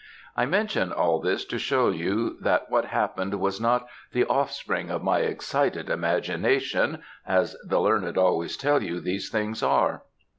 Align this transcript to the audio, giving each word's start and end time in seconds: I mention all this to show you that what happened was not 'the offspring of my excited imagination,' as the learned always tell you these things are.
I 0.35 0.47
mention 0.47 0.91
all 0.91 1.19
this 1.19 1.45
to 1.45 1.59
show 1.59 1.91
you 1.91 2.35
that 2.41 2.71
what 2.71 2.85
happened 2.85 3.35
was 3.39 3.61
not 3.61 3.87
'the 4.13 4.25
offspring 4.25 4.89
of 4.89 5.03
my 5.03 5.19
excited 5.19 5.91
imagination,' 5.91 7.03
as 7.27 7.55
the 7.63 7.79
learned 7.79 8.17
always 8.17 8.57
tell 8.57 8.81
you 8.81 8.99
these 8.99 9.29
things 9.29 9.61
are. 9.61 10.01